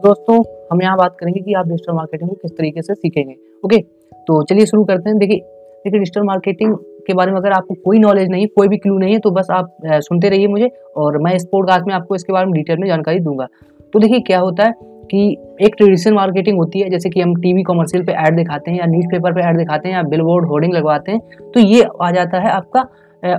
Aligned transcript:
तो 0.00 0.08
दोस्तों, 0.08 0.42
हम 0.72 0.82
यहाँ 0.82 0.96
बात 0.96 1.16
करेंगे 1.20 1.40
कि 1.40 1.54
आप 1.54 1.66
डिजिटल 1.68 1.92
मार्केटिंग 1.92 2.28
को 2.30 2.34
किस 2.34 2.50
तरीके 2.50 2.82
से 2.82 2.94
सीखेंगे। 2.94 3.34
ओके 3.64 3.78
तो 4.26 4.42
चलिए 4.42 4.66
शुरू 4.66 4.84
करते 4.84 5.10
हैं। 5.10 5.18
देखिए 5.18 5.38
देखिए 5.84 5.98
डिजिटल 5.98 6.22
मार्केटिंग 6.22 6.74
के 7.06 7.14
बारे 7.14 7.32
में 7.32 7.38
अगर 7.38 7.52
आपको 7.52 7.74
कोई 7.84 7.98
नॉलेज 7.98 8.28
नहीं, 8.30 8.46
कोई 8.48 8.68
भी 8.68 8.76
क्लू 8.76 8.96
नहीं 8.98 9.12
है 9.12 9.18
तो 9.18 9.30
बस 9.30 9.50
आप 9.50 9.76
सुनते 9.86 10.28
रहिए 10.28 10.46
मुझे 10.46 10.68
और 10.96 11.18
मैं 11.18 11.34
इस 11.34 11.44
पॉडकास्ट 11.52 11.86
में 11.86 11.94
आपको 11.94 12.14
इसके 12.14 12.32
बारे 12.32 12.46
में 12.46 12.54
डिटेल 12.54 12.78
में 12.78 12.86
जानकारी 12.88 13.20
दूँगा। 13.20 13.46
तो 13.92 13.98
देखिए, 13.98 14.20
क्या 14.20 14.38
होता 14.38 14.64
है 14.64 14.72
कि 15.10 15.36
एक 15.62 15.74
ट्रेडिशनल 15.78 16.14
मार्केटिंग 16.14 16.58
होती 16.58 16.80
है, 16.80 16.90
जैसे 16.90 17.10
कि 17.10 17.20
हम 17.20 17.34
टीवी 17.42 17.62
कमर्शियल 17.62 18.04
पे 18.04 18.12
ऐड 18.14 18.36
दिखाते 18.36 18.70
हैं 18.70 18.78
या 18.78 18.86
न्यूज़पेपर 18.86 19.32
पे 19.32 19.40
ऐड 19.40 19.56
दिखाते 19.58 19.88
हैं 19.88 19.96
या 19.96 20.02
बिल 20.08 20.20
बोर्ड 20.22 20.46
होर्डिंग 20.48 20.74
लगवाते 20.74 21.12
हैं 21.12 21.50
तो 21.54 21.60
ये 21.60 21.86
आ 22.02 22.10
जाता 22.10 22.40
है 22.40 22.50
आपका 22.50 22.80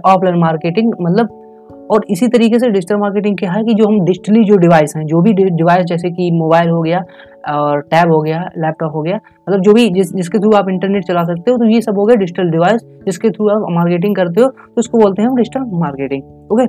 ऑफलाइन 0.05 0.37
मार्केटिंग 0.39 0.93
मतलब 1.01 1.37
और 1.91 2.05
इसी 2.09 2.27
तरीके 2.27 2.59
से 2.59 2.69
डिजिटल 2.69 2.97
मार्केटिंग 2.97 3.37
क्या 3.37 3.51
है 3.51 3.63
कि 3.63 3.73
जो 3.73 3.87
हम 3.87 3.99
डिजिटली 4.05 4.43
जो 4.43 4.57
डिवाइस 4.57 4.93
हैं, 4.97 5.05
जो 5.05 5.21
भी 5.21 5.33
डिवाइस 5.33 5.85
जैसे 5.85 6.09
कि 6.11 6.29
मोबाइल 6.33 6.69
हो 6.69 6.81
गया 6.81 7.03
और 7.49 7.79
टैब 7.81 8.11
हो 8.13 8.21
गया 8.21 8.39
लैपटॉप 8.57 8.95
हो 8.95 9.01
गया 9.01 9.15
मतलब 9.15 9.61
जो 9.61 9.73
भी 9.73 9.87
जिस, 9.89 10.13
जिसके 10.13 10.39
थ्रू 10.39 10.51
आप 10.51 10.69
इंटरनेट 10.69 11.05
चला 11.05 11.23
सकते 11.23 11.51
हो 11.51 11.57
तो 11.57 11.65
ये 11.65 11.81
सब 11.81 11.97
हो 11.97 12.05
गया 12.05 12.15
डिजिटल 12.15 12.49
डिवाइस 12.51 12.81
जिसके 13.05 13.29
थ्रू 13.29 13.47
आप 13.49 13.65
मार्केटिंग 13.71 14.15
करते 14.15 14.41
हो 14.41 14.47
तो 14.47 14.79
उसको 14.79 14.97
बोलते 14.97 15.21
हैं 15.21 15.29
हम 15.29 15.35
डिजिटल 15.35 15.65
मार्केटिंग 15.79 16.51
ओके 16.51 16.67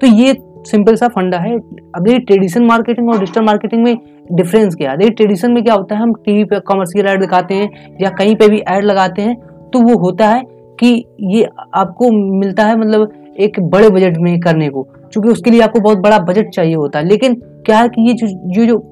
तो 0.00 0.06
ये 0.06 0.34
सिंपल 0.66 0.94
सा 0.96 1.08
फंडा 1.08 1.38
है। 1.38 1.54
अब 1.56 2.02
देखिए 2.02 2.18
ट्रेडिशनल 2.20 2.66
मार्केटिंग 2.66 3.08
और 3.10 3.18
डिजिटल 3.18 3.42
मार्केटिंग 3.44 3.82
में 3.84 3.96
डिफरेंस 4.32 4.74
क्या? 4.74 4.90
है 4.90 4.96
देखिए 4.96 5.14
ट्रेडिशन 5.14 5.52
में 5.52 5.62
क्या 5.64 5.74
होता 5.74 5.94
है, 5.94 6.02
हम 6.02 6.12
टीवी 6.24 6.44
पे 6.44 6.60
कमर्शियल 6.68 7.06
ऐड 7.06 7.20
दिखाते 7.20 7.54
हैं 7.54 7.96
या 8.02 8.10
कहीं 8.10 8.34
पे 8.34 8.48
भी 8.48 8.58
ऐड 8.68 8.84
लगाते 8.84 9.22
हैं 9.22 9.36
तो 9.72 9.80
वो 9.80 9.98
होता 9.98 10.28
है 10.28 10.42
कि 10.80 10.88
ये 11.20 11.44
आपको 11.74 12.10
मिलता 12.38 12.64
है 12.64 12.78
मतलब 12.78 13.12
एक 13.36 13.60
बड़े 13.60 13.88
बजट 13.90 14.16
में 14.18 14.38
करने 14.40 14.68
को, 14.68 14.82
क्योंकि 14.82 15.28
उसके 15.28 15.50
लिए 15.50 15.60
आपको 15.60 15.80
बहुत 15.80 15.98
बड़ा 15.98 16.18
बजट 16.20 16.50
चाहिए 16.50 16.74
होता 16.74 16.98
है। 16.98 17.06
लेकिन 17.06 17.34
क्या 17.66 17.78
है 17.78 17.88
कि 17.88 18.08
ये 18.08 18.14
जो 18.14 18.26
ये 18.56 18.66
जो 18.66 18.82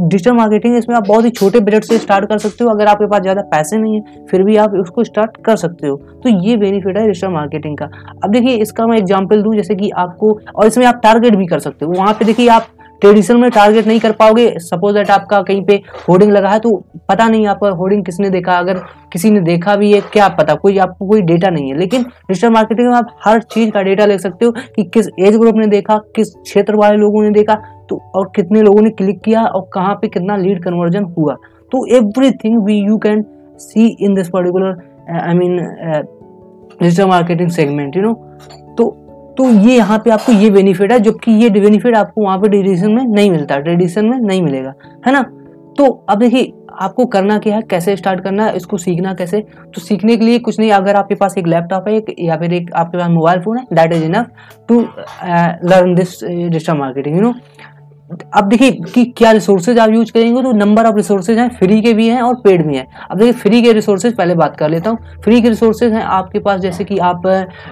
डिजिटल 0.00 0.32
मार्केटिंग 0.32 0.72
है, 0.72 0.78
इसमें 0.78 0.94
आप 0.96 1.06
बहुत 1.08 1.24
ही 1.24 1.30
छोटे 1.30 1.60
बजट 1.60 1.84
से 1.84 1.98
स्टार्ट 1.98 2.28
कर 2.28 2.38
सकते 2.38 2.64
हो। 2.64 2.70
अगर 2.70 2.86
आपके 2.86 3.06
पास 3.06 3.22
ज़्यादा 3.22 3.42
पैसे 3.50 3.76
नहीं 3.76 3.94
है, 3.94 4.26
फिर 4.30 4.42
भी 4.42 4.56
आप 4.56 4.74
उसको 4.74 5.04
स्टार्ट 5.04 5.36
कर 5.44 5.56
सकते 5.56 5.86
हो। 5.86 5.96
तो 6.22 6.28
ये 6.40 6.56
बेनिफिट 6.56 6.96
है 6.98 7.06
डिजिटल 7.06 7.28
मार्केटिंग 7.28 7.76
का। 7.78 7.88
अब 8.24 8.30
देखिए, 8.30 8.56
इसका 8.56 8.86
मैं 8.86 8.98
एग्ज़ाम्पल 8.98 9.42
दूँ, 9.42 9.54
जैसे 9.54 9.74
कि 9.74 9.90
आपको, 9.90 10.38
और 10.56 10.66
इसमें 10.66 10.86
आप 10.86 11.00
टारगेट 11.02 11.34
भी 11.34 11.46
कर 11.46 11.58
सकते 11.58 11.84
हो। 11.84 11.92
वहाँ 11.92 12.12
पे 12.12 12.24
देखिए, 12.24 12.48
आप 12.48 12.66
ट्रेडिशनल 13.02 13.36
में 13.36 13.50
टारगेट 13.50 13.86
नहीं 13.86 14.00
कर 14.00 14.12
पाओगे। 14.12 14.48
सपोज़ 14.60 14.94
दैट 14.94 15.10
आपका 15.10 15.40
कहीं 15.42 15.62
पे 15.64 15.74
होर्डिंग 16.08 16.32
लगा 16.32 16.48
है 16.48 16.58
तो 16.60 16.70
पता 17.08 17.26
नहीं 17.28 17.46
आपका 17.46 17.68
होर्डिंग 17.70 18.04
किसने 18.04 18.30
देखा। 18.30 18.58
अगर 18.58 18.78
किसी 19.12 19.30
ने 19.30 19.40
देखा 19.42 19.74
भी 19.76 19.92
है, 19.92 20.00
क्या 20.12 20.28
पता? 20.30 20.54
कोई 20.54 20.78
आपको 20.78 21.06
कोई 21.08 21.22
डेटा 21.22 21.50
नहीं 21.50 21.70
है। 21.70 21.78
लेकिन 21.78 22.02
डिजिटल 22.02 22.50
मार्केटिंग 22.50 22.88
में 22.88 22.96
आप 22.96 23.16
हर 23.24 23.42
चीज़ 23.44 23.70
का 23.70 23.82
डेटा 23.82 24.06
ले 24.06 24.18
सकते 24.18 24.44
हो 24.44 24.52
कि 24.76 24.84
किस 24.84 25.08
एज 25.18 25.36
ग्रुप 25.36 25.56
ने 25.56 25.66
देखा, 25.66 25.96
किस 26.16 26.34
क्षेत्र 26.34 26.76
वाले 26.76 26.96
लोगों 26.96 27.22
ने 27.22 27.30
देखा 27.30 27.54
तो 27.88 28.00
और 28.14 28.30
कितने 28.36 28.62
लोगों 28.62 28.82
ने 28.82 28.90
क्लिक 28.92 29.20
किया 29.20 29.42
और 29.42 29.68
कहाँ 29.74 29.94
पे 29.94 30.08
कितना 30.08 30.36
लीड 30.36 30.62
कन्वर्जन 30.64 31.04
हुआ। 31.18 31.36
तो 31.72 31.86
everything 31.96 32.62
we 32.64 32.74
you 32.76 32.96
can 32.98 33.24
see 33.58 33.86
in 34.00 34.14
this 34.14 34.28
particular 34.28 34.76
I 35.20 35.34
mean 35.34 35.56
digital 36.80 37.06
marketing 37.06 37.50
segment 37.50 37.96
you 37.96 38.02
know 38.02 38.12
तो 38.78 38.84
तो 39.38 39.48
ये 39.50 39.76
यहाँ 39.76 39.98
पे 39.98 40.10
आपको 40.10 40.32
ये 40.32 40.50
बेनिफिट 40.50 40.92
है, 40.92 40.98
जबकि 40.98 41.32
ये 41.32 41.50
बेनिफिट 41.50 41.96
आपको 41.96 42.24
वहाँ 42.24 42.38
पे 42.38 42.48
ट्रेडिशन 42.48 42.92
में 42.92 43.04
नहीं 43.04 43.30
मिलता 43.30 43.58
ट्रेडिशन 43.58 44.06
में 44.06 44.18
नहीं 44.18 44.42
मिलेगा, 44.42 44.74
है 45.06 45.12
ना? 45.12 45.22
तो 45.78 45.84
अब 46.10 46.18
देखिए, 46.18 46.52
आपको 46.72 47.04
करना 47.06 47.38
क्या 47.38 47.54
है, 47.56 47.62
कैसे 47.62 47.94
स्टार्ट 47.96 48.20
करना 48.24 48.46
है, 48.46 48.56
इसको 48.56 48.76
सीखना 48.78 49.12
कैसे? 49.14 49.40
तो 49.74 49.80
सीखने 49.80 50.16
के 50.16 50.24
लिए 50.24 50.38
कुछ 50.38 50.58
नहीं, 50.58 50.70
अगर 50.72 50.96
आपके 50.96 51.14
पास 51.14 51.34
एक 51.38 51.46
लैपटॉप 51.46 51.88
है, 51.88 51.94
एक, 51.96 52.14
या 52.18 52.36
फिर 52.36 52.52
एक 52.52 52.72
आपके 52.74 52.98
पास 52.98 53.08
मोबाइल 53.10 53.40
फ़ोन 53.40 53.58
है 53.58 53.64
that 53.72 53.92
is 53.92 54.04
enough 54.04 54.30
to 54.68 54.80
learn 55.64 55.94
this 55.94 56.18
digital 56.24 56.76
marketing 56.78 57.16
you 57.16 57.22
know 57.22 57.34
अब 58.34 58.48
देखिए 58.48 58.70
कि 58.84 59.04
क्या 59.18 59.30
रिसोर्सेज 59.32 59.78
आप 59.78 59.90
यूज़ 59.90 60.12
करेंगे 60.12 60.42
तो 60.42 60.52
नंबर 60.54 60.86
ऑफ़ 60.86 60.96
रिसोर्सेज 60.96 61.38
हैं 61.38 61.48
फ्री 61.58 61.80
के 61.82 61.92
भी 61.94 62.08
हैं 62.08 62.20
और 62.22 62.34
पेड 62.44 62.66
भी 62.66 62.76
हैं। 62.76 62.86
अब 63.02 63.18
देखिए 63.18 63.32
फ्री 63.32 63.62
के 63.62 63.72
रिसोर्सेज 63.72 64.16
पहले 64.16 64.34
बात 64.34 64.56
कर 64.56 64.70
लेता 64.70 64.90
हूँ। 64.90 65.20
फ्री 65.24 65.40
के 65.42 65.48
रिसोर्सेज 65.48 65.92
हैं 65.92 66.02
आपके 66.02 66.38
पास, 66.38 66.60
जैसे 66.60 66.84
कि 66.84 66.98
आप 67.00 67.22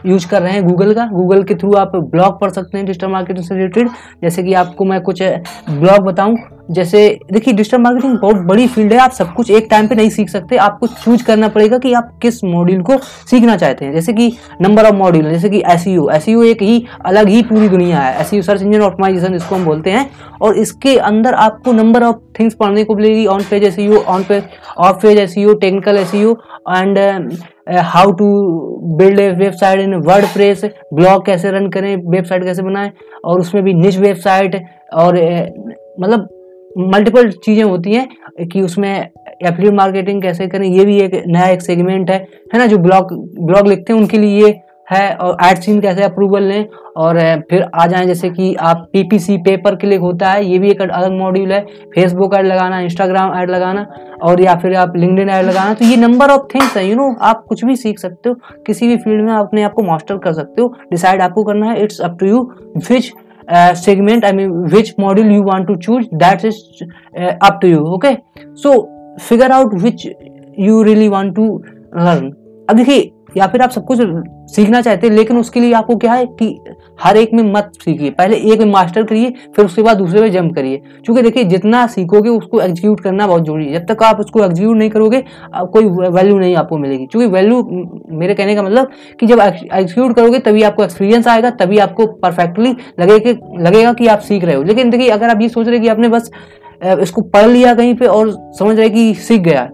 यूज़ 0.07 0.29
कर 0.29 0.43
रहे 0.43 0.53
हैं 0.53 0.67
गूगल 0.67 0.95
का। 0.95 1.07
गूगल 1.07 1.43
के 1.43 1.55
थ्रू 1.55 1.73
आप 1.75 1.97
ब्लॉग 1.97 2.41
पढ़ 2.41 2.51
सकते 2.51 2.79
हैं 2.79 2.87
डिजिटल 2.87 3.09
मार्केटिंग 3.09 3.47
से 3.47 3.55
रिलेटेड 3.55 3.89
जैसे 4.23 4.43
कि 4.43 4.55
आपको 4.55 4.85
मैं 4.85 5.01
कुछ 5.03 5.23
ब्लॉग 5.71 6.05
बताऊँ। 6.05 6.37
जैसे 6.71 6.99
देखिए 7.33 7.55
डिजिटल 7.55 7.79
मार्केटिंग 7.79 8.19
बहुत 8.19 8.37
बड़ी 8.47 8.67
फ़ील्ड 8.69 8.93
है 8.93 8.99
आप 8.99 9.11
सब 9.11 9.33
कुछ 9.35 9.51
एक 9.51 9.67
टाइम 9.71 9.87
पे 9.89 9.95
नहीं 9.95 10.11
सीख 10.11 10.29
सकते। 10.29 10.57
आपको 10.59 10.87
चूज़ 10.87 11.25
करना 11.25 11.49
पड़ेगा 11.49 11.79
कि 11.79 11.93
आप 11.93 12.13
किस 12.23 12.43
मॉड्यूल 12.45 12.83
को 12.83 12.99
सीखना 13.31 13.57
चाहते 13.57 13.85
हैं। 13.85 13.93
जैसे 13.93 14.13
कि 14.13 14.33
नंबर 14.63 14.87
ऑफ़ 14.87 14.95
मॉड्यूल 14.95 15.31
जैसे 15.31 15.51
कि 15.51 15.63
एस 15.67 15.87
एस 15.89 16.29
एक 16.29 16.63
ही 16.63 16.85
अलग 17.07 17.29
ही 17.29 17.43
पूरी 17.43 17.69
दुनिया 17.69 18.01
है। 18.01 18.21
एस 18.21 18.47
सर्च 18.47 18.63
इंजन 18.63 18.81
ऑप्टिमाइजेशन 18.83 19.35
इसको 19.35 19.55
हम 19.55 19.65
बोलते 19.65 19.91
हैं। 19.91 20.11
और 20.43 20.57
इसके 20.59 20.97
अंदर 20.99 21.35
आपको 21.37 21.73
नंबर 21.73 22.03
ऑफ़ 22.03 22.17
थिंग्स 22.39 22.55
पढ़ने 22.55 22.85
को 22.85 22.95
मिलेगी। 22.97 23.27
On 23.27 23.43
page 23.51 23.65
S 23.65 23.79
on 24.09 24.23
page 24.23 24.43
off 24.79 25.03
page 25.03 25.19
S 25.19 25.35
technical 25.37 25.97
S 25.97 26.15
and 26.15 26.99
how 27.69 28.13
to 28.13 28.27
build 28.99 29.21
a 29.21 29.31
website 29.31 29.81
in 29.81 29.95
WordPress 30.27 30.65
blog 30.95 31.25
कैसे 31.27 31.51
रन 31.51 31.69
करें 31.71 31.95
वेबसाइट 32.11 32.45
कैसे 32.45 32.63
बनाएँ 32.63 32.91
और 33.25 33.41
उसमें 33.41 33.63
भी 33.65 33.75
निज 33.75 33.99
वेबसाइट 34.01 34.63
और 34.95 35.19
uh, 35.19 35.47
मतलब 36.01 36.29
मल्टीपल 36.79 37.31
चीज़ें 37.35 37.63
होती 37.65 37.93
हैं 37.93 38.47
कि 38.49 38.63
उसमें 38.63 38.91
एफिलिएट 38.91 39.75
मार्केटिंग 39.75 40.23
कैसे 40.23 40.47
करें, 40.49 40.67
ये 40.67 40.85
भी 40.85 40.99
एक 41.01 41.23
नया 41.27 41.47
एक 41.49 41.63
सेगमेंट 41.63 42.11
है 42.11 42.19
है 42.55 42.59
ना, 42.59 42.67
जो 42.67 42.79
ब्लॉग 42.79 43.13
ब्लॉग 43.41 43.69
लिखते 43.69 43.93
हैं, 43.93 44.01
उनके 44.01 44.19
लिए 44.19 44.43
ये 44.43 44.59
है, 44.89 45.15
और 45.15 45.37
एड 45.45 45.59
सीन 45.59 45.81
कैसे 45.81 46.03
अप्रूवल 46.03 46.43
लें, 46.43 46.67
और 46.97 47.19
फिर 47.51 47.65
आ 47.75 47.87
जाएँ, 47.87 48.07
जैसे 48.07 48.31
कि 48.31 48.55
आप 48.61 48.89
पीपीसी 48.93 49.37
पेपर 49.39 49.77
क्लिक 49.77 50.01
होता 50.01 50.31
है, 50.31 50.45
ये 50.45 50.59
भी 50.59 50.71
एक 50.71 50.81
अलग 50.83 51.13
मॉड्यूल 51.13 51.53
है 51.53 51.61
फेसबुक 51.95 52.35
ऐड 52.35 52.47
लगाना 52.47 52.81
इंस्टाग्राम 52.81 53.35
ऐड 53.41 53.51
लगाना, 53.51 53.87
और 54.23 54.41
या 54.41 54.55
फिर 54.57 54.75
आप 54.77 54.97
लिंकडिन 54.97 55.29
ऐड 55.31 55.45
लगाना 55.47 55.75
तो 55.75 55.85
ये 55.85 55.97
नंबर 55.97 56.31
ऑफ़ 56.31 56.47
थिंग्स 56.55 56.77
है 56.77 56.89
यू 56.89 56.97
नो 56.97 57.15
आप 57.23 57.45
कुछ 57.49 57.65
भी 57.65 57.77
सीख 57.77 57.99
सकते 57.99 58.29
हो, 58.29 58.35
किसी 58.67 58.89
भी 58.89 58.97
फ़ील्ड 58.97 59.25
में 59.25 59.33
आप 59.33 59.47
अपने 59.47 59.63
आप 59.63 59.73
को 59.73 59.83
मास्टर 59.83 60.19
कर 60.19 60.33
सकते 60.33 60.63
हो 60.63 60.75
डिसाइड 60.91 61.23
आपको 61.23 61.45
करना 61.45 61.71
है 61.71 61.83
it's 61.83 62.01
up 62.01 62.17
to 62.21 62.27
you 62.27 62.43
which 62.91 63.13
uh, 63.50 63.74
segment 63.74 64.26
i 64.26 64.32
mean 64.32 64.56
which 64.76 64.96
module 65.06 65.32
you 65.32 65.44
want 65.44 65.68
to 65.68 65.78
choose 65.78 66.08
that 66.24 66.44
is 66.44 66.62
uh, 67.18 67.34
up 67.42 67.62
to 67.62 67.68
you 67.68 67.86
okay 67.98 68.18
so 68.54 68.74
figure 69.20 69.52
out 69.52 69.74
which 69.86 70.08
you 70.58 70.84
really 70.84 71.10
want 71.10 71.36
to 71.36 71.46
learn 72.08 72.34
अब 72.70 72.76
देखिए 72.76 73.12
या 73.37 73.47
फिर 73.47 73.63
आप 73.63 73.71
सब 73.71 73.85
कुछ 73.85 73.99
सीखना 74.55 74.81
चाहते 74.81 75.07
हैं, 75.07 75.15
लेकिन 75.15 75.37
उसके 75.37 75.61
लिए 75.61 75.73
आपको 75.73 75.97
क्या 75.97 76.13
है 76.13 76.27
कि 76.39 76.57
हर 77.03 77.17
एक 77.17 77.33
में 77.35 77.43
मत 77.53 77.71
सीखिए। 77.75 78.11
पहले 78.11 78.37
एक 78.53 78.61
में 78.61 78.73
मास्टर 78.73 79.03
करिए, 79.03 79.33
फिर 79.57 79.65
उसके 79.65 79.83
बाद 79.83 79.97
दूसरे 79.97 80.21
में 80.21 80.31
जंप 80.33 80.55
करिए। 80.55 80.77
क्योंकि 81.05 81.23
देखिए, 81.23 81.45
जितना 81.45 81.87
सीखोगे, 81.87 82.29
उसको 82.31 82.61
एग्जीक्यूट 82.61 83.01
करना 83.01 83.27
बहुत 83.27 83.45
ज़रूरी 83.45 83.67
है। 83.67 83.73
जब 83.75 83.87
तक 83.87 84.03
आप 84.03 84.21
उसको 84.21 84.45
एग्जीक्यूट 84.45 84.77
नहीं 84.77 84.91
करोगे 84.91 85.23
कोई 85.55 85.85
वैल्यू 86.11 86.39
नहीं 86.39 86.55
आपको 86.57 86.79
मिलेगी। 86.79 87.07
क्योंकि 87.07 87.29
वैल्यू 87.29 87.63
मेरे 88.11 88.35
कहने 88.35 88.55
का 88.55 88.63
मतलब 88.63 88.91
कि 89.21 89.27
जब 89.27 89.41
एग्जीक्यूट 89.41 90.15
करोगे, 90.17 90.39
तभी 90.39 90.63
आपको 90.63 90.85
एक्सपीरियंस 90.85 91.29
आएगा, 91.29 91.51
तभी 91.53 91.79
आपको 91.79 92.07
परफेक्टली 92.07 92.77
लगेगा 93.01 93.39
लगेगा 93.61 93.93
कि 93.93 94.07
आप 94.07 94.19
सीख 94.21 94.45
रहे 94.45 94.55
हो। 94.55 94.63
लेकिन 94.63 94.91
देखिए, 94.91 95.09
अगर 95.11 95.29
आप 95.29 95.43
ये 95.43 95.49
सोच 95.49 95.69
रहे 95.69 95.79
कि 95.79 95.89
आपने 95.89 96.09
बस 96.09 96.31
इसको 96.85 97.23
पढ़ 97.23 97.47
लिया 97.47 97.75
कहीं 97.75 97.95
पे 97.95 98.07
और 98.07 98.31
समझ 98.59 98.79
रहे 98.79 98.89
कि 98.91 99.13
सीख 99.17 99.41
गया 99.41 99.69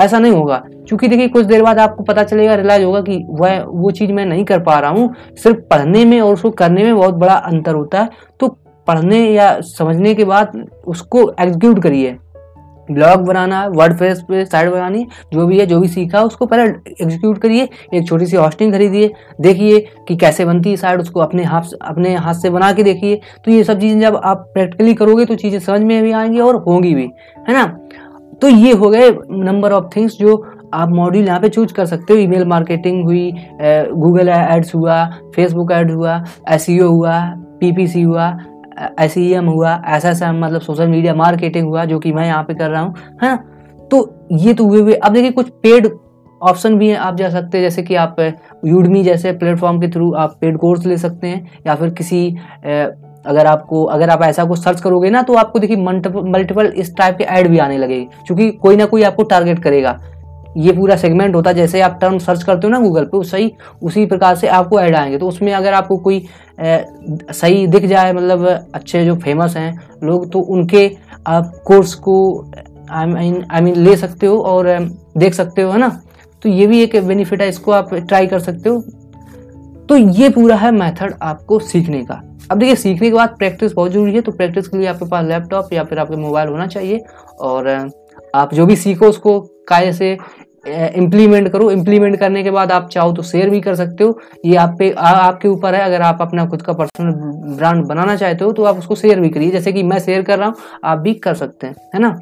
ऐसा 0.00 0.18
नहीं 0.18 0.32
होगा। 0.32 0.62
क्योंकि 0.88 1.08
देखिए, 1.08 1.28
कुछ 1.28 1.46
देर 1.46 1.62
बाद 1.62 1.78
आपको 1.78 2.04
पता 2.04 2.22
चलेगा, 2.22 2.54
रिलाइज 2.54 2.84
होगा 2.84 3.00
कि 3.00 3.26
वह, 3.30 3.62
वो 3.62 3.90
चीज़ 3.90 4.12
मैं 4.12 4.26
नहीं 4.26 4.44
कर 4.44 4.58
पा 4.58 4.78
रहा 4.78 4.90
हूँ। 4.90 5.14
सिर्फ़ 5.36 5.56
पढ़ने 5.56 6.04
में 6.04 6.20
और 6.20 6.34
उसको 6.34 6.50
करने 6.50 6.84
में 6.84 6.96
बहुत 6.96 7.14
बड़ा 7.14 7.34
अंतर 7.34 7.74
होता 7.74 8.00
है। 8.00 8.10
तो 8.40 8.48
पढ़ने 8.86 9.30
या 9.30 9.60
समझने 9.60 10.14
के 10.14 10.24
बाद 10.24 10.70
उसको 10.86 11.34
एग्जीक्यूट 11.40 11.82
करिए। 11.82 12.18
ब्लॉग 12.90 13.20
बनाना 13.20 13.66
वर्ड 13.66 13.94
फेस 13.94 14.20
पे 14.20 14.44
साइड 14.44 14.70
बनानी, 14.70 15.06
जो 15.32 15.46
भी 15.46 15.58
है, 15.58 15.66
जो 15.66 15.80
भी 15.80 15.88
सीखा, 15.88 16.22
उसको 16.22 16.46
पहले 16.46 16.62
एग्जीक्यूट 17.04 17.38
करिए। 17.38 17.68
एक 17.94 18.08
छोटी 18.08 18.26
सी 18.26 18.36
हॉस्टिंग 18.36 18.72
खरीदिए। 18.72 19.12
देखिए 19.40 19.86
कि 20.08 20.16
कैसे 20.16 20.44
बनती 20.44 20.70
है 20.70 20.76
साइड 20.76 21.00
उसको 21.00 21.20
अपने 21.20 21.44
हाथ 21.44 21.62
अपने 21.82 22.14
हाथ 22.14 22.34
से 22.34 22.50
बना 22.50 22.72
के 22.72 22.82
देखिए। 22.82 23.20
तो 23.44 23.50
ये 23.50 23.64
सब 23.64 23.80
चीज़ें 23.80 24.00
जब 24.00 24.20
आप 24.24 24.50
प्रैक्टिकली 24.54 24.94
करोगे 24.94 25.24
तो 25.24 25.34
चीज़ें 25.34 25.58
समझ 25.58 25.80
में 25.80 26.02
भी 26.02 26.12
आएँगी 26.12 26.40
और 26.40 26.56
होंगी 26.56 26.94
भी। 26.94 27.10
है 27.48 27.52
ना? 27.52 27.78
तो 28.42 28.48
ये 28.48 28.72
हो 28.74 28.88
गए 28.90 29.10
नंबर 29.30 29.72
ऑफ़ 29.72 29.84
थिंग्स 29.96 30.16
जो 30.18 30.36
आप 30.74 30.88
मॉड्यूल 30.90 31.26
यहाँ 31.26 31.40
पे 31.40 31.48
चूज़ 31.48 31.72
कर 31.74 31.86
सकते 31.86 32.12
हो। 32.12 32.18
ईमेल 32.18 32.44
मार्केटिंग 32.48 33.02
हुई 33.04 33.30
गूगल 33.62 34.28
एड्स 34.28 34.74
हुआ 34.74 35.04
फेसबुक 35.36 35.72
एड 35.72 35.90
हुआ 35.90 36.22
एस 36.50 36.66
e 36.70 36.80
हुआ 36.80 37.20
पीपीसी 37.60 38.02
हुआ 38.02 38.26
एस 39.00 39.16
एम 39.18 39.46
e 39.46 39.54
हुआ 39.54 39.74
एस 39.96 40.22
मतलब 40.24 40.60
सोशल 40.60 40.88
मीडिया 40.88 41.14
मार्केटिंग 41.14 41.68
हुआ 41.68 41.84
जो 41.84 41.98
कि 41.98 42.12
मैं 42.12 42.26
यहाँ 42.26 42.42
पे 42.44 42.54
कर 42.54 42.70
रहा 42.70 42.82
हूँ 42.82 42.94
है। 43.22 43.28
हाँ, 43.28 43.36
तो 43.90 44.26
ये 44.32 44.54
तो 44.54 44.64
हुए 44.64 44.80
हुए। 44.80 44.94
अब 44.94 45.12
देखिए 45.12 45.30
कुछ 45.30 45.48
पेड 45.62 45.88
ऑप्शन 46.40 46.78
भी 46.78 46.88
हैं 46.88 46.96
आप 46.98 47.16
जा 47.16 47.28
सकते 47.30 47.58
हैं 47.58 47.64
जैसे 47.64 47.82
कि 47.82 47.94
आप 47.96 48.16
यूडमी 48.66 49.02
जैसे 49.04 49.32
प्लेटफॉर्म 49.34 49.80
के 49.80 49.88
थ्रू 49.90 50.12
आप 50.14 50.36
पेड 50.40 50.56
कोर्स 50.58 50.86
ले 50.86 50.96
सकते 50.98 51.26
हैं 51.26 51.60
या 51.66 51.74
फिर 51.74 51.90
किसी 51.94 52.28
अगर 53.26 53.46
आपको 53.46 53.82
अगर 53.86 54.10
आप 54.10 54.22
ऐसा 54.22 54.44
कुछ 54.44 54.64
सर्च 54.64 54.80
करोगे 54.80 55.10
ना 55.10 55.22
तो 55.22 55.34
आपको 55.34 55.58
देखिए 55.58 55.76
मल्टीपल 55.76 56.66
इस 56.66 56.94
टाइप 56.96 57.16
के 57.18 57.24
ऐड 57.24 57.48
भी 57.48 57.58
आने 57.58 57.78
लगेगी 57.78 58.04
क्योंकि 58.26 58.50
कोई 58.52 58.76
ना 58.76 58.86
कोई 58.86 59.02
आपको 59.02 59.22
टारगेट 59.24 59.62
करेगा। 59.62 60.00
ये 60.56 60.72
पूरा 60.72 60.96
सेगमेंट 60.96 61.34
होता 61.34 61.50
है 61.50 61.56
जैसे 61.56 61.80
आप 61.80 61.98
टर्म 62.00 62.18
सर्च 62.18 62.42
करते 62.42 62.66
हो 62.66 62.70
ना 62.70 62.78
गूगल 62.78 63.04
पे 63.04 63.22
सही 63.24 63.52
उसी 63.82 64.04
प्रकार 64.06 64.34
से 64.36 64.48
आपको 64.48 64.80
ऐड 64.80 64.94
आएँगे। 64.96 65.18
तो 65.18 65.28
उसमें 65.28 65.52
अगर 65.52 65.74
आपको 65.74 65.96
कोई 65.98 66.16
ए, 66.60 66.84
सही 67.32 67.66
दिख 67.66 67.86
जाए 67.86 68.12
मतलब 68.12 68.46
अच्छे 68.74 69.04
जो 69.04 69.14
फ़ेमस 69.16 69.56
हैं 69.56 69.80
लोग 70.04 70.30
तो 70.32 70.40
उनके 70.40 70.90
आप 71.26 71.52
कोर्स 71.66 71.94
को 71.94 72.16
आई 72.90 73.06
मीन 73.06 73.44
आई 73.50 73.60
मीन 73.60 73.76
ले 73.76 73.96
सकते 73.96 74.26
हो 74.26 74.38
और 74.38 74.66
देख 75.18 75.34
सकते 75.34 75.62
हो 75.62 75.70
है 75.72 75.78
ना? 75.78 75.88
तो 76.42 76.48
ये 76.48 76.66
भी 76.66 76.82
एक 76.82 76.96
बेनिफिट 77.06 77.42
है 77.42 77.48
इसको 77.48 77.72
आप 77.72 77.94
ट्राई 77.94 78.26
कर 78.26 78.38
सकते 78.38 78.68
हो। 78.68 78.82
तो 79.92 79.96
ये 79.96 80.28
पूरा 80.28 80.54
है 80.56 80.70
मेथड 80.72 81.14
आपको 81.22 81.58
सीखने 81.60 82.00
का। 82.04 82.14
अब 82.50 82.58
देखिए 82.58 82.74
सीखने 82.74 83.08
के 83.10 83.16
बाद 83.16 83.34
प्रैक्टिस 83.38 83.72
बहुत 83.72 83.90
ज़रूरी 83.92 84.14
है 84.14 84.20
तो 84.20 84.32
प्रैक्टिस 84.32 84.68
के 84.68 84.78
लिए 84.78 84.86
आपके 84.88 85.08
पास 85.08 85.24
लैपटॉप 85.26 85.72
या 85.72 85.84
फिर 85.84 85.98
आपके 85.98 86.16
मोबाइल 86.16 86.48
होना 86.48 86.66
चाहिए 86.66 87.00
और 87.40 87.68
आप 88.34 88.54
जो 88.54 88.66
भी 88.66 88.76
सीखो 88.76 89.06
उसको 89.06 89.38
काय 89.68 89.92
से 89.92 90.16
इम्प्लीमेंट 90.96 91.48
करो। 91.48 91.70
इम्प्लीमेंट 91.70 92.18
करने 92.18 92.42
के 92.42 92.50
बाद 92.50 92.72
आप 92.72 92.88
चाहो 92.88 93.12
तो 93.12 93.22
शेयर 93.22 93.50
भी 93.50 93.60
कर 93.60 93.74
सकते 93.74 94.04
हो। 94.04 94.18
ये 94.44 94.56
आप 94.56 94.76
पे 94.78 94.90
आ, 94.90 95.08
आपके 95.08 95.48
ऊपर 95.48 95.74
है। 95.74 95.84
अगर 95.84 96.02
आप 96.02 96.22
अपना 96.22 96.46
खुद 96.46 96.62
का 96.62 96.72
पर्सनल 96.72 97.54
ब्रांड 97.56 97.84
बनाना 97.86 98.16
चाहते 98.16 98.44
हो 98.44 98.52
तो 98.52 98.64
आप 98.64 98.78
उसको 98.78 98.94
शेयर 98.94 99.20
भी 99.20 99.28
करिए। 99.28 99.50
जैसे 99.50 99.72
कि 99.72 99.82
मैं 99.82 99.98
शेयर 100.00 100.22
कर 100.22 100.38
रहा 100.38 100.48
हूँ 100.48 100.54
आप 100.84 100.98
भी 100.98 101.14
कर 101.16 101.34
सकते 101.34 101.66
हैं 101.66 101.74
है 101.94 102.00
ना? 102.00 102.18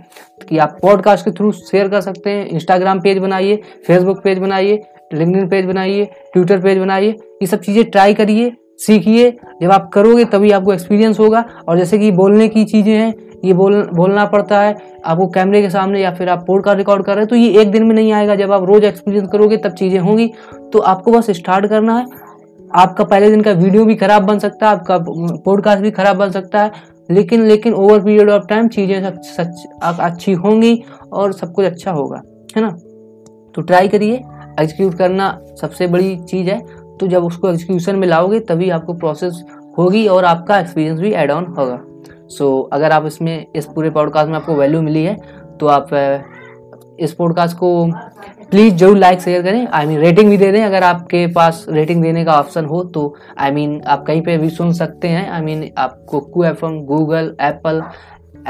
कि 0.48 0.58
आप 0.58 0.78
पॉडकास्ट 0.82 1.24
के 1.24 1.30
थ्रू 1.30 1.52
शेयर 1.54 1.88
कर 1.88 2.00
सकते 2.00 2.30
हैं। 2.30 2.46
इंस्टाग्राम 2.48 3.00
पेज 3.00 3.18
बनाइए 3.18 3.62
फेसबुक 3.86 4.22
पेज 4.24 4.38
बनाइए 4.38 4.82
लिंकडिन 5.10 5.48
पेज 5.48 5.64
बनाइए 5.64 6.04
ट्विटर 6.32 6.60
पेज 6.60 6.78
बनाइए, 6.78 7.10
ये 7.42 7.46
सब 7.46 7.60
चीज़ें 7.60 7.84
ट्राई 7.84 8.14
करिए, 8.14 8.52
सीखिए। 8.78 9.30
जब 9.62 9.70
आप 9.70 9.90
करोगे 9.94 10.24
तभी 10.24 10.50
आपको 10.50 10.72
एक्सपीरियंस 10.72 11.18
होगा। 11.20 11.44
और 11.68 11.78
जैसे 11.78 11.98
कि 11.98 12.10
बोलने 12.12 12.48
की 12.48 12.64
चीज़ें 12.64 12.94
हैं, 12.94 13.14
ये 13.44 13.52
बोल, 13.52 13.82
बोलना 13.94 14.24
पड़ता 14.26 14.60
है। 14.60 14.74
आपको 15.04 15.26
कैमरे 15.26 15.62
के 15.62 15.70
सामने 15.70 16.00
या 16.00 16.10
फिर 16.14 16.28
आप 16.28 16.44
पॉडकास्ट 16.46 16.78
रिकॉर्ड 16.78 17.04
कर 17.04 17.12
रहे 17.12 17.20
हैं 17.20 17.28
तो 17.28 17.36
ये 17.36 17.60
एक 17.60 17.70
दिन 17.70 17.84
में 17.84 17.94
नहीं 17.94 18.12
आएगा। 18.12 18.34
जब 18.34 18.52
आप 18.52 18.64
रोज 18.64 18.84
एक्सपीरियंस 18.84 19.28
करोगे, 19.28 19.56
तब 19.56 19.72
चीज़ें 19.72 19.98
होंगी। 19.98 20.30
तो 20.72 20.78
आपको 20.78 21.12
बस 21.12 21.30
स्टार्ट 21.30 21.66
करना 21.66 21.96
है। 21.98 22.06
आपका 22.74 23.04
पहले 23.04 23.30
दिन 23.30 23.40
का 23.40 23.52
वीडियो 23.52 23.84
भी 23.84 23.94
खराब 23.94 24.22
बन 24.22 24.38
सकता 24.38 24.68
है, 24.68 24.72
आपका 24.72 24.98
पॉडकास्ट 25.44 25.82
भी 25.82 25.90
खराब 25.90 26.16
बन 26.16 26.30
सकता 26.30 26.62
है। 26.62 26.88
लेकिन 27.10 27.42
लेकिन 27.42 27.72
ओवर 27.74 28.00
पीरियड 28.00 28.30
ऑफ़ 28.30 28.46
टाइम 28.46 28.68
चीज़ें 28.68 29.12
सच 29.22 29.66
अच्छी 30.00 30.32
होंगी 30.32 30.82
और 31.12 31.32
सब 31.32 31.52
कुछ 31.52 31.64
अच्छा 31.66 31.90
होगा। 31.90 32.22
है 32.56 32.62
ना? 32.62 32.68
तो 33.54 33.62
ट्राई 33.62 33.88
करिए। 33.88 34.22
एग्जीक्यूट 34.58 34.94
करना 34.94 35.30
सबसे 35.60 35.86
बड़ी 35.86 36.16
चीज़ 36.18 36.50
है 36.50 36.58
तो 37.00 37.06
जब 37.06 37.24
उसको 37.24 37.48
एग्जीक्यूशन 37.48 37.96
में 37.96 38.06
लाओगे 38.08 38.40
तभी 38.40 38.70
आपको 38.70 38.94
प्रोसेस 38.94 39.42
होगी 39.78 40.06
और 40.08 40.24
आपका 40.24 40.58
एक्सपीरियंस 40.58 41.00
भी 41.00 41.12
एड 41.12 41.30
ऑन 41.30 41.44
होगा। 41.58 41.80
सो 42.28 42.44
so, 42.46 42.68
अगर 42.72 42.92
आप 42.92 43.06
इसमें 43.06 43.46
इस 43.56 43.66
पूरे 43.66 43.90
पॉडकास्ट 43.90 44.28
में 44.28 44.36
आपको 44.36 44.54
वैल्यू 44.54 44.82
मिली 44.82 45.04
है 45.04 45.16
तो 45.60 45.66
आप 45.68 45.88
इस 47.00 47.12
पॉडकास्ट 47.12 47.56
को 47.56 47.70
प्लीज़ 48.50 48.74
ज़रूर 48.74 48.96
लाइक 48.98 49.20
शेयर 49.20 49.42
करें। 49.42 49.66
I 49.66 49.84
I 49.84 49.88
mean 49.88 49.96
mean, 49.96 50.06
rating 50.06 50.30
भी 50.30 50.36
दे 50.36 50.50
दें। 50.52 50.62
अगर 50.64 50.82
आपके 50.82 51.26
पास 51.34 51.64
रेटिंग 51.70 52.02
देने 52.02 52.24
का 52.24 52.38
ऑप्शन 52.40 52.64
हो 52.64 52.82
तो 52.84 53.14
आई 53.38 53.50
I 53.50 53.54
मीन 53.54 53.74
mean, 53.74 53.86
आप 53.86 54.04
कहीं 54.06 54.22
पे 54.22 54.36
भी 54.38 54.50
सुन 54.50 54.72
सकते 54.72 55.08
हैं। 55.08 55.28
आई 55.30 55.40
I 55.40 55.44
मीन 55.44 55.60
mean, 55.60 55.72
आप 55.78 56.04
Kuku 56.08 56.44
F 56.44 56.64
M 56.66 56.80
Google 56.86 57.34
Apple 57.40 57.82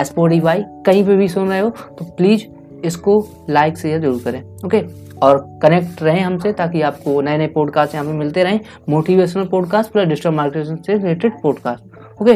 Spotify 0.05 0.65
कहीं 0.87 1.05
पे 1.07 1.17
भी 1.17 1.29
सुन 1.29 1.49
रहे 1.49 1.61
हो 1.61 1.71
तो 1.99 2.05
प्लीज़ 2.17 2.45
इसको 2.87 3.25
लाइक 3.51 3.79
शेयर 3.79 4.01
ज़रूर 4.01 4.21
करें। 4.25 4.43
ओके 4.67 4.81
और 5.23 5.59
कनेक्ट 5.63 6.03
रहें 6.03 6.21
हमसे 6.21 6.53
ताकि 6.53 6.83
आपको 6.83 7.21
नए 7.21 7.39
नए 7.39 7.47
पॉडकास्ट 7.47 7.95
यहाँ 7.95 8.07
पे 8.07 8.13
मिलते 8.13 8.45
रहें। 8.45 8.61
Motivational 8.89 9.45
podcast 9.45 9.93
plus 9.93 10.09
digital 10.09 10.31
marketing 10.31 10.79
से 10.79 10.93
related 10.93 11.41
podcast 11.43 12.23
okay 12.23 12.35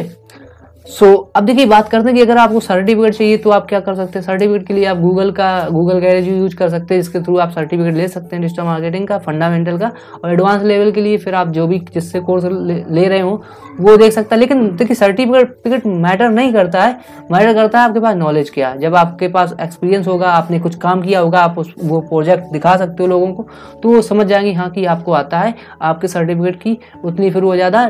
so 0.87 1.05
so, 1.05 1.21
अब 1.35 1.45
देखिए 1.45 1.65
बात 1.65 1.87
करते 1.89 2.07
हैं 2.07 2.15
कि 2.15 2.21
अगर 2.21 2.37
आपको 2.37 2.59
सर्टिफिकेट 2.59 3.13
चाहिए 3.13 3.37
तो 3.37 3.49
आप 3.49 3.65
क्या 3.67 3.79
कर 3.79 3.95
सकते 3.95 4.19
हैं? 4.19 4.25
सर्टिफिकेट 4.25 4.65
के 4.67 4.73
लिए 4.73 4.85
आप 4.85 4.97
गूगल 4.97 5.31
का 5.31 5.47
गूगल 5.69 5.99
गैरेज 5.99 6.27
यूज़ 6.27 6.55
कर 6.55 6.69
सकते 6.69 6.93
हैं। 6.93 7.01
इसके 7.01 7.19
थ्रू 7.21 7.37
आप 7.37 7.51
सर्टिफिकेट 7.51 7.93
ले 7.93 8.07
सकते 8.07 8.35
हैं 8.35 8.41
डिजिटल 8.41 8.63
मार्केटिंग 8.63 9.07
का 9.07 9.17
फंडामेंटल 9.17 9.77
का। 9.77 9.91
और 10.23 10.31
एडवांस 10.33 10.63
लेवल 10.63 10.91
के 10.91 11.01
लिए 11.01 11.17
फिर 11.17 11.35
आप 11.35 11.47
जो 11.47 11.65
भी 11.67 11.79
जिससे 11.93 12.19
कोर्स 12.19 12.45
ले, 12.45 12.83
ले 12.89 13.07
रहे 13.07 13.19
हो 13.19 13.41
वो 13.79 13.95
देख 13.97 14.13
सकता 14.13 14.35
है। 14.35 14.39
लेकिन 14.39 14.69
देखिए 14.75 14.95
सर्टिफिकेट 14.95 15.85
मैटर 15.87 16.29
नहीं 16.29 16.53
करता 16.53 16.83
है। 16.83 16.99
मैटर 17.31 17.53
करता 17.53 17.79
है 17.79 17.87
आपके 17.87 17.99
पास 17.99 18.15
नॉलेज 18.15 18.49
क्या 18.49 18.69
है। 18.69 18.79
जब 18.79 18.95
आपके 18.95 19.27
पास 19.27 19.55
एक्सपीरियंस 19.61 20.07
होगा 20.07 20.31
आपने 20.31 20.59
कुछ 20.59 20.75
काम 20.77 21.01
किया 21.01 21.19
होगा 21.19 21.39
आप 21.39 21.59
उस 21.59 21.73
वो 21.83 22.01
प्रोजेक्ट 22.03 22.51
दिखा 22.53 22.77
सकते 22.77 23.03
हो 23.03 23.09
लोगों 23.09 23.33
को 23.33 23.47
तो 23.83 23.89
वो 23.89 24.01
समझ 24.03 24.27
जाएँगे 24.27 24.53
हाँ 24.53 24.69
कि 24.69 24.85
आपको 24.85 25.13
आता 25.13 25.39
है। 25.39 25.53
आपके 25.81 26.07
सर्टिफिकेट 26.07 26.61
की 26.61 26.77
उतनी 27.05 27.31
फिर 27.31 27.43
वो 27.43 27.55
ज़्यादा 27.55 27.85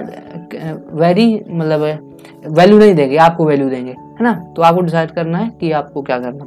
वेरी 0.96 1.34
मतलब 1.50 2.05
वैल्यू 2.48 2.78
नहीं 2.80 2.96
देंगे 2.96 3.18
आपको 3.18 3.46
वैल्यू 3.46 3.70
देंगे 3.70 3.92
है 3.92 4.24
ना? 4.24 4.54
तो 4.56 4.62
आपको 4.62 4.82
डिसाइड 4.82 5.12
करना 5.12 5.38
है 5.38 5.50
कि 5.50 5.72
आपको 5.72 6.02
क्या 6.02 6.20
करना 6.20 6.46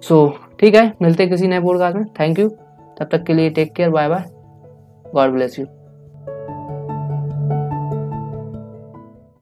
सो 0.00 0.26
so, 0.26 0.58
ठीक 0.60 0.74
है 0.74 0.92
मिलते 1.02 1.22
हैं 1.22 1.32
किसी 1.32 1.48
नए 1.48 1.60
पॉडकास्ट 1.60 1.96
में। 1.96 2.04
थैंक 2.20 2.38
यू 2.38 2.48
तब 2.98 3.08
तक 3.12 3.22
के 3.22 3.34
लिए 3.34 3.50
take 3.50 3.72
care 3.72 3.90
bye 3.90 4.08
bye 4.08 4.24
God 5.14 5.30
bless 5.30 5.58
you 5.58 5.66